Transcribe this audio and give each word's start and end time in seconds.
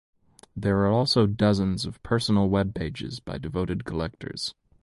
There 0.55 0.79
are 0.79 0.87
also 0.91 1.27
dozens 1.27 1.85
of 1.85 2.01
personal 2.01 2.49
web 2.49 2.73
pages 2.73 3.19
by 3.19 3.37
devoted 3.37 3.85
collectors. 3.85 4.55